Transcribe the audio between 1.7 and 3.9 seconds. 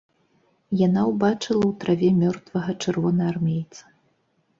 траве мёртвага чырвонаармейца.